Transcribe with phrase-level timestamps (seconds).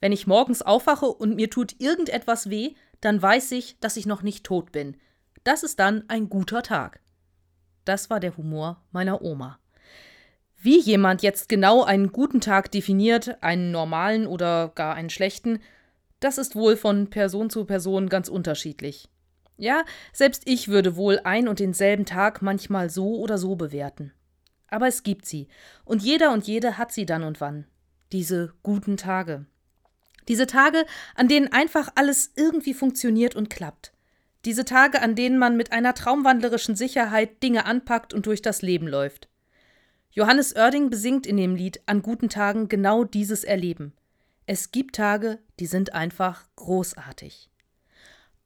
[0.00, 4.22] Wenn ich morgens aufwache und mir tut irgendetwas weh, dann weiß ich, dass ich noch
[4.22, 4.96] nicht tot bin.
[5.44, 7.00] Das ist dann ein guter Tag.
[7.84, 9.58] Das war der Humor meiner Oma.
[10.60, 15.60] Wie jemand jetzt genau einen guten Tag definiert, einen normalen oder gar einen schlechten,
[16.20, 19.08] das ist wohl von Person zu Person ganz unterschiedlich.
[19.56, 24.12] Ja, selbst ich würde wohl ein und denselben Tag manchmal so oder so bewerten.
[24.68, 25.48] Aber es gibt sie,
[25.84, 27.66] und jeder und jede hat sie dann und wann.
[28.12, 29.46] Diese guten Tage.
[30.28, 30.84] Diese Tage,
[31.14, 33.92] an denen einfach alles irgendwie funktioniert und klappt.
[34.44, 38.86] Diese Tage, an denen man mit einer traumwandlerischen Sicherheit Dinge anpackt und durch das Leben
[38.86, 39.28] läuft.
[40.10, 43.92] Johannes Oerding besingt in dem Lied An guten Tagen genau dieses Erleben.
[44.46, 47.50] Es gibt Tage, die sind einfach großartig.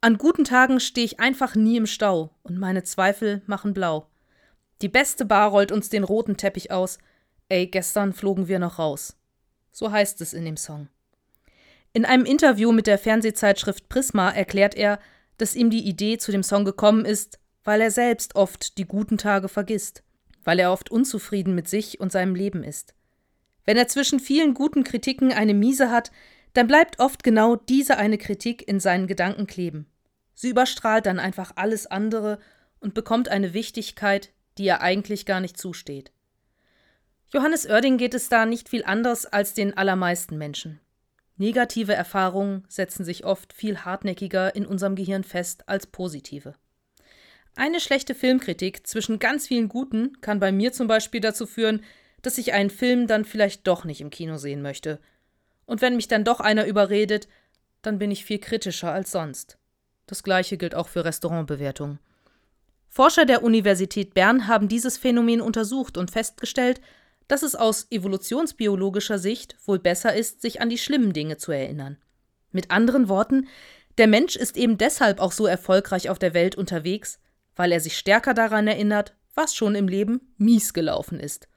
[0.00, 4.08] An guten Tagen stehe ich einfach nie im Stau und meine Zweifel machen blau.
[4.82, 6.98] Die beste Bar rollt uns den roten Teppich aus.
[7.48, 9.16] Ey, gestern flogen wir noch raus.
[9.72, 10.88] So heißt es in dem Song.
[11.96, 14.98] In einem Interview mit der Fernsehzeitschrift Prisma erklärt er,
[15.38, 19.16] dass ihm die Idee zu dem Song gekommen ist, weil er selbst oft die guten
[19.16, 20.02] Tage vergisst,
[20.44, 22.92] weil er oft unzufrieden mit sich und seinem Leben ist.
[23.64, 26.10] Wenn er zwischen vielen guten Kritiken eine miese hat,
[26.52, 29.86] dann bleibt oft genau diese eine Kritik in seinen Gedanken kleben.
[30.34, 32.40] Sie überstrahlt dann einfach alles andere
[32.78, 36.12] und bekommt eine Wichtigkeit, die ihr eigentlich gar nicht zusteht.
[37.32, 40.78] Johannes Oerding geht es da nicht viel anders als den allermeisten Menschen.
[41.36, 46.54] Negative Erfahrungen setzen sich oft viel hartnäckiger in unserem Gehirn fest als positive.
[47.54, 51.82] Eine schlechte Filmkritik zwischen ganz vielen guten kann bei mir zum Beispiel dazu führen,
[52.22, 54.98] dass ich einen Film dann vielleicht doch nicht im Kino sehen möchte.
[55.66, 57.28] Und wenn mich dann doch einer überredet,
[57.82, 59.58] dann bin ich viel kritischer als sonst.
[60.06, 61.98] Das gleiche gilt auch für Restaurantbewertungen.
[62.88, 66.80] Forscher der Universität Bern haben dieses Phänomen untersucht und festgestellt,
[67.28, 71.98] dass es aus evolutionsbiologischer Sicht wohl besser ist, sich an die schlimmen Dinge zu erinnern.
[72.52, 73.48] Mit anderen Worten,
[73.98, 77.18] der Mensch ist eben deshalb auch so erfolgreich auf der Welt unterwegs,
[77.54, 81.48] weil er sich stärker daran erinnert, was schon im Leben mies gelaufen ist.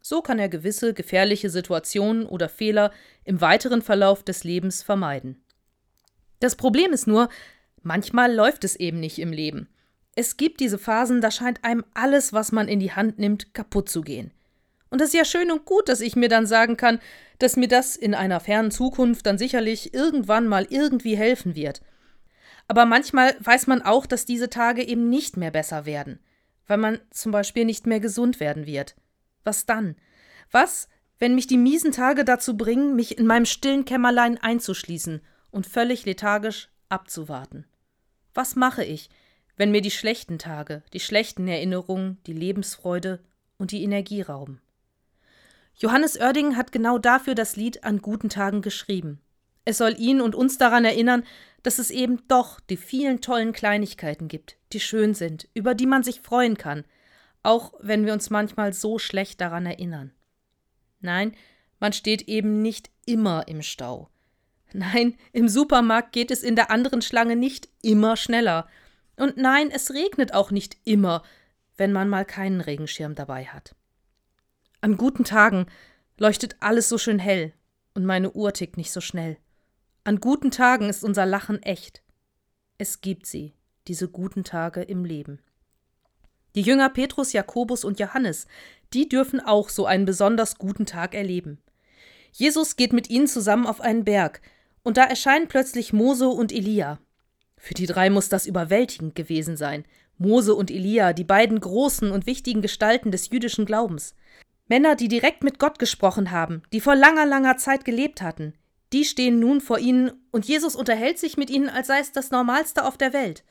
[0.00, 2.92] So kann er gewisse gefährliche Situationen oder Fehler
[3.24, 5.42] im weiteren Verlauf des Lebens vermeiden.
[6.40, 7.30] Das Problem ist nur,
[7.82, 9.68] manchmal läuft es eben nicht im Leben.
[10.14, 13.88] Es gibt diese Phasen, da scheint einem alles, was man in die Hand nimmt, kaputt
[13.88, 14.30] zu gehen.
[14.94, 17.00] Und es ist ja schön und gut, dass ich mir dann sagen kann,
[17.40, 21.82] dass mir das in einer fernen Zukunft dann sicherlich irgendwann mal irgendwie helfen wird.
[22.68, 26.20] Aber manchmal weiß man auch, dass diese Tage eben nicht mehr besser werden,
[26.68, 28.94] weil man zum Beispiel nicht mehr gesund werden wird.
[29.42, 29.96] Was dann?
[30.52, 30.88] Was,
[31.18, 36.04] wenn mich die miesen Tage dazu bringen, mich in meinem stillen Kämmerlein einzuschließen und völlig
[36.04, 37.66] lethargisch abzuwarten?
[38.32, 39.10] Was mache ich,
[39.56, 43.18] wenn mir die schlechten Tage, die schlechten Erinnerungen, die Lebensfreude
[43.58, 44.60] und die Energie rauben?
[45.76, 49.20] Johannes Oerding hat genau dafür das Lied an guten Tagen geschrieben.
[49.64, 51.24] Es soll ihn und uns daran erinnern,
[51.62, 56.02] dass es eben doch die vielen tollen Kleinigkeiten gibt, die schön sind, über die man
[56.02, 56.84] sich freuen kann,
[57.42, 60.12] auch wenn wir uns manchmal so schlecht daran erinnern.
[61.00, 61.34] Nein,
[61.80, 64.10] man steht eben nicht immer im Stau.
[64.72, 68.68] Nein, im Supermarkt geht es in der anderen Schlange nicht immer schneller.
[69.16, 71.22] Und nein, es regnet auch nicht immer,
[71.76, 73.74] wenn man mal keinen Regenschirm dabei hat.
[74.84, 75.64] An guten Tagen
[76.18, 77.54] leuchtet alles so schön hell
[77.94, 79.38] und meine Uhr tickt nicht so schnell.
[80.04, 82.02] An guten Tagen ist unser Lachen echt.
[82.76, 83.54] Es gibt sie,
[83.88, 85.38] diese guten Tage im Leben.
[86.54, 88.46] Die Jünger Petrus, Jakobus und Johannes,
[88.92, 91.62] die dürfen auch so einen besonders guten Tag erleben.
[92.32, 94.42] Jesus geht mit ihnen zusammen auf einen Berg,
[94.82, 96.98] und da erscheinen plötzlich Mose und Elia.
[97.56, 99.86] Für die drei muss das überwältigend gewesen sein.
[100.18, 104.14] Mose und Elia, die beiden großen und wichtigen Gestalten des jüdischen Glaubens.
[104.68, 108.54] Männer, die direkt mit Gott gesprochen haben, die vor langer, langer Zeit gelebt hatten,
[108.92, 112.30] die stehen nun vor ihnen und Jesus unterhält sich mit ihnen, als sei es das
[112.30, 113.44] Normalste auf der Welt.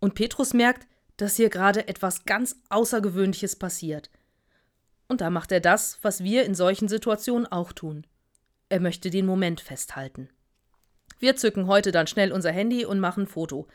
[0.00, 0.86] Und Petrus merkt,
[1.16, 4.10] dass hier gerade etwas ganz Außergewöhnliches passiert.
[5.08, 8.06] Und da macht er das, was wir in solchen Situationen auch tun.
[8.68, 10.30] Er möchte den Moment festhalten.
[11.18, 13.68] Wir zücken heute dann schnell unser Handy und machen Foto.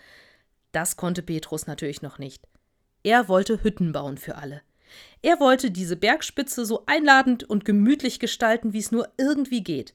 [0.71, 2.48] Das konnte Petrus natürlich noch nicht.
[3.03, 4.62] Er wollte Hütten bauen für alle.
[5.21, 9.94] Er wollte diese Bergspitze so einladend und gemütlich gestalten, wie es nur irgendwie geht.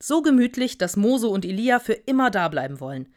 [0.00, 3.08] So gemütlich, dass Mose und Elia für immer da bleiben wollen.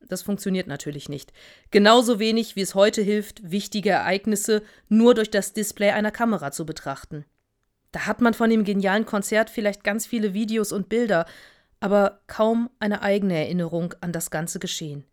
[0.00, 1.32] Das funktioniert natürlich nicht.
[1.70, 6.66] Genauso wenig, wie es heute hilft, wichtige Ereignisse nur durch das Display einer Kamera zu
[6.66, 7.24] betrachten.
[7.92, 11.26] Da hat man von dem genialen Konzert vielleicht ganz viele Videos und Bilder,
[11.80, 15.04] aber kaum eine eigene Erinnerung an das ganze Geschehen.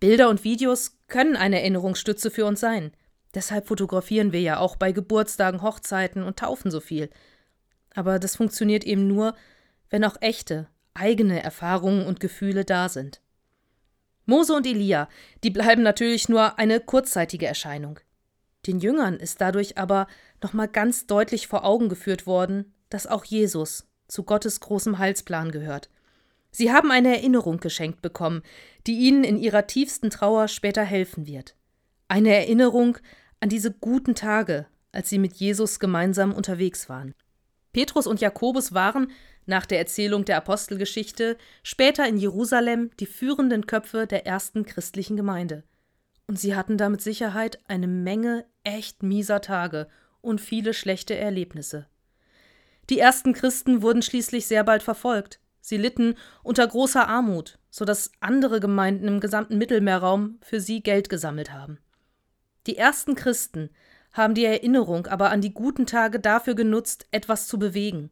[0.00, 2.92] Bilder und Videos können eine Erinnerungsstütze für uns sein.
[3.34, 7.10] Deshalb fotografieren wir ja auch bei Geburtstagen, Hochzeiten und Taufen so viel.
[7.94, 9.34] Aber das funktioniert eben nur,
[9.90, 13.20] wenn auch echte, eigene Erfahrungen und Gefühle da sind.
[14.26, 15.08] Mose und Elia,
[15.42, 17.98] die bleiben natürlich nur eine kurzzeitige Erscheinung.
[18.66, 20.06] Den Jüngern ist dadurch aber
[20.42, 25.88] nochmal ganz deutlich vor Augen geführt worden, dass auch Jesus zu Gottes großem Heilsplan gehört.
[26.50, 28.42] Sie haben eine Erinnerung geschenkt bekommen,
[28.86, 31.56] die ihnen in ihrer tiefsten Trauer später helfen wird.
[32.08, 32.98] Eine Erinnerung
[33.42, 37.12] an diese guten Tage, als sie mit Jesus gemeinsam unterwegs waren.
[37.72, 39.10] Petrus und Jakobus waren,
[39.46, 45.64] nach der Erzählung der Apostelgeschichte, später in Jerusalem die führenden Köpfe der ersten christlichen Gemeinde.
[46.28, 49.88] Und sie hatten da mit Sicherheit eine Menge echt mieser Tage
[50.20, 51.88] und viele schlechte Erlebnisse.
[52.90, 55.40] Die ersten Christen wurden schließlich sehr bald verfolgt.
[55.60, 61.08] Sie litten unter großer Armut, so dass andere Gemeinden im gesamten Mittelmeerraum für sie Geld
[61.08, 61.78] gesammelt haben.
[62.66, 63.70] Die ersten Christen
[64.12, 68.10] haben die Erinnerung aber an die guten Tage dafür genutzt, etwas zu bewegen.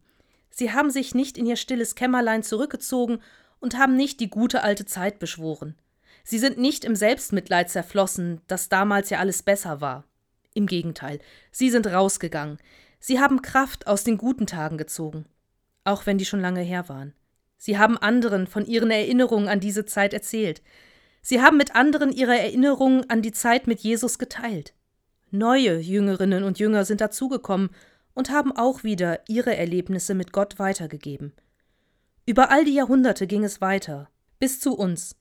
[0.51, 3.21] Sie haben sich nicht in ihr stilles Kämmerlein zurückgezogen
[3.61, 5.77] und haben nicht die gute alte Zeit beschworen.
[6.25, 10.05] Sie sind nicht im Selbstmitleid zerflossen, dass damals ja alles besser war.
[10.55, 11.21] Im Gegenteil,
[11.53, 12.59] sie sind rausgegangen.
[12.99, 15.25] Sie haben Kraft aus den guten Tagen gezogen,
[15.85, 17.15] auch wenn die schon lange her waren.
[17.57, 20.63] Sie haben anderen von ihren Erinnerungen an diese Zeit erzählt.
[21.23, 24.75] Sie haben mit anderen ihre Erinnerungen an die Zeit mit Jesus geteilt.
[25.31, 27.71] Neue Jüngerinnen und Jünger sind dazugekommen
[28.15, 31.33] und haben auch wieder ihre Erlebnisse mit Gott weitergegeben.
[32.27, 34.09] Über all die Jahrhunderte ging es weiter,
[34.39, 35.17] bis zu uns.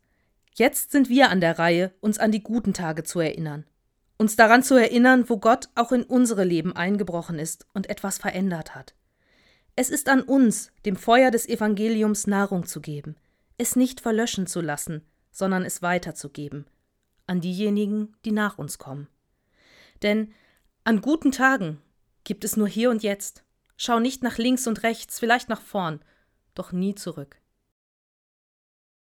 [0.53, 3.65] Jetzt sind wir an der Reihe, uns an die guten Tage zu erinnern.
[4.17, 8.75] Uns daran zu erinnern, wo Gott auch in unsere Leben eingebrochen ist und etwas verändert
[8.75, 8.93] hat.
[9.75, 13.15] Es ist an uns, dem Feuer des Evangeliums Nahrung zu geben,
[13.57, 15.03] es nicht verlöschen zu lassen,
[15.39, 16.65] sondern es weiterzugeben,
[17.25, 19.07] an diejenigen, die nach uns kommen.
[20.03, 20.33] Denn
[20.83, 21.81] an guten Tagen
[22.25, 23.45] gibt es nur hier und jetzt.
[23.77, 26.01] Schau nicht nach links und rechts, vielleicht nach vorn,
[26.56, 27.38] doch nie zurück.